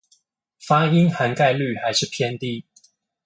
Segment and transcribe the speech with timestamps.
[0.59, 2.65] 發音涵蓋率還是偏低